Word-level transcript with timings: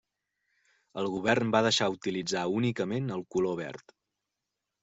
El 1.01 1.09
govern 1.15 1.51
va 1.57 1.61
deixar 1.69 1.89
utilitzar 1.97 2.47
únicament 2.61 3.15
el 3.19 3.25
color 3.37 3.59
verd. 3.65 3.99